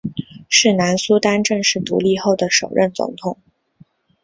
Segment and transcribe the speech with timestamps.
[0.49, 3.37] 是南苏丹正式独立后的首任总统。